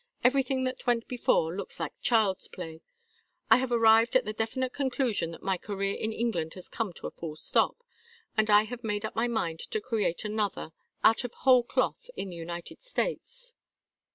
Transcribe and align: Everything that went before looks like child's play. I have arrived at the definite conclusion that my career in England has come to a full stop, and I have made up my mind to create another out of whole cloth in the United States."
Everything 0.23 0.63
that 0.63 0.87
went 0.87 1.07
before 1.07 1.55
looks 1.55 1.79
like 1.79 1.93
child's 2.01 2.47
play. 2.47 2.81
I 3.51 3.57
have 3.57 3.71
arrived 3.71 4.15
at 4.15 4.25
the 4.25 4.33
definite 4.33 4.73
conclusion 4.73 5.29
that 5.29 5.43
my 5.43 5.59
career 5.59 5.93
in 5.93 6.11
England 6.11 6.55
has 6.55 6.67
come 6.67 6.91
to 6.93 7.05
a 7.05 7.11
full 7.11 7.35
stop, 7.35 7.77
and 8.35 8.49
I 8.49 8.63
have 8.63 8.83
made 8.83 9.05
up 9.05 9.15
my 9.15 9.27
mind 9.27 9.59
to 9.59 9.79
create 9.79 10.25
another 10.25 10.71
out 11.03 11.23
of 11.23 11.35
whole 11.35 11.61
cloth 11.61 12.09
in 12.17 12.31
the 12.31 12.35
United 12.35 12.81
States." 12.81 13.53